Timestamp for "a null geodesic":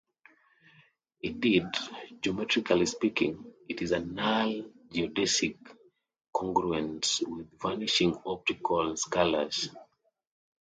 3.91-5.59